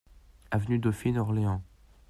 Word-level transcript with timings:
Avenue 0.51 0.79
Dauphine, 0.79 1.19
Orléans 1.19 1.61